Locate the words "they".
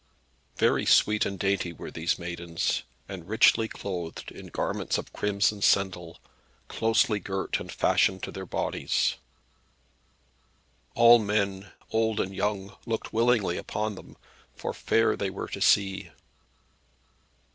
15.15-15.29